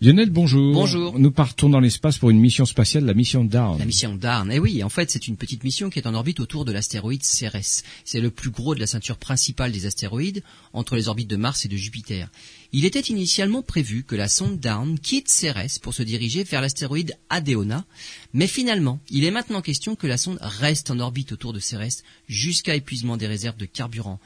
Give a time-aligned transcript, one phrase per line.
[0.00, 0.74] Lionel, bonjour.
[0.74, 1.18] Bonjour.
[1.18, 3.80] Nous partons dans l'espace pour une mission spatiale, la mission DARN.
[3.80, 6.38] La mission DARN, eh oui, en fait c'est une petite mission qui est en orbite
[6.38, 7.82] autour de l'astéroïde Cérès.
[8.04, 11.64] C'est le plus gros de la ceinture principale des astéroïdes, entre les orbites de Mars
[11.64, 12.28] et de Jupiter.
[12.70, 17.16] Il était initialement prévu que la sonde DARN quitte Cérès pour se diriger vers l'astéroïde
[17.28, 17.84] Adéona,
[18.32, 22.04] mais finalement, il est maintenant question que la sonde reste en orbite autour de Cérès
[22.28, 24.20] jusqu'à épuisement des réserves de carburant.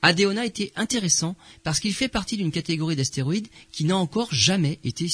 [0.00, 5.08] Adéona était intéressant parce qu'il fait partie d'une catégorie d'astéroïdes qui n'a encore jamais été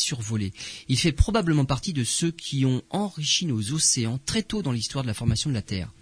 [0.88, 5.04] Il fait probablement partie de ceux qui ont enrichi nos océans très tôt dans l'histoire
[5.04, 5.92] de la formation de la Terre.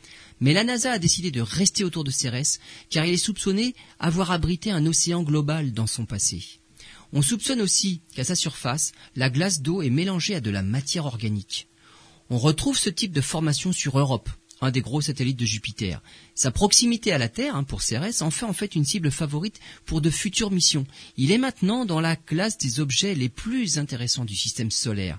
[0.40, 2.58] Mais la NASA a décidé de rester autour de Cérès
[2.90, 6.42] car il est soupçonné avoir abrité un océan global dans son passé.
[7.12, 11.06] On soupçonne aussi qu'à sa surface, la glace d'eau est mélangée à de la matière
[11.06, 11.68] organique.
[12.30, 14.30] On retrouve ce type de formation sur Europe,
[14.62, 16.00] un des gros satellites de Jupiter.
[16.34, 19.60] Sa proximité à la Terre, hein, pour Cérès, en fait en fait une cible favorite
[19.84, 20.86] pour de futures missions.
[21.16, 25.18] Il est maintenant dans la classe des objets les plus intéressants du système solaire.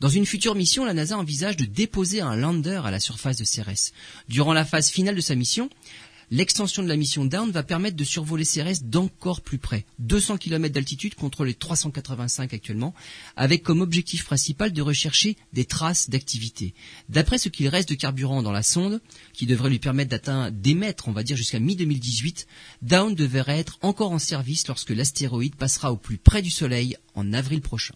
[0.00, 3.44] Dans une future mission, la NASA envisage de déposer un lander à la surface de
[3.44, 3.92] Cérès.
[4.28, 5.70] Durant la phase finale de sa mission,
[6.34, 10.74] L'extension de la mission Down va permettre de survoler Cérès d'encore plus près, 200 km
[10.74, 12.92] d'altitude contre les 385 actuellement,
[13.36, 16.74] avec comme objectif principal de rechercher des traces d'activité.
[17.08, 19.00] D'après ce qu'il reste de carburant dans la sonde,
[19.32, 22.46] qui devrait lui permettre d'atteindre, d'émettre, on va dire, jusqu'à mi-2018,
[22.82, 27.32] Down devrait être encore en service lorsque l'astéroïde passera au plus près du Soleil en
[27.32, 27.94] avril prochain.